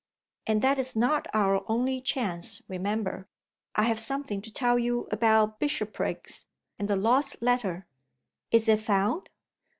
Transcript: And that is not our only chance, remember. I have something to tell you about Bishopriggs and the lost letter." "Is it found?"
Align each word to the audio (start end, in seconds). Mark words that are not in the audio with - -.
And 0.47 0.63
that 0.63 0.79
is 0.79 0.95
not 0.95 1.27
our 1.31 1.63
only 1.69 2.01
chance, 2.01 2.63
remember. 2.67 3.27
I 3.75 3.83
have 3.83 3.99
something 3.99 4.41
to 4.41 4.51
tell 4.51 4.79
you 4.79 5.07
about 5.11 5.59
Bishopriggs 5.59 6.47
and 6.79 6.87
the 6.87 6.95
lost 6.95 7.39
letter." 7.39 7.85
"Is 8.49 8.67
it 8.67 8.79
found?" 8.79 9.29